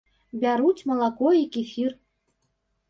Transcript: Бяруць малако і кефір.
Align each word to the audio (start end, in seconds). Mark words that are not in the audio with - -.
Бяруць 0.43 0.85
малако 0.93 1.35
і 1.43 1.47
кефір. 1.59 1.97